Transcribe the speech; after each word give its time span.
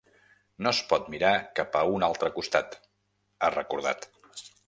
No 0.67 0.69
es 0.75 0.79
pot 0.93 1.11
mirar 1.15 1.33
cap 1.59 1.77
a 1.81 1.83
un 1.97 2.07
altre 2.09 2.31
costat, 2.39 2.79
ha 3.49 3.53
recordat. 3.57 4.09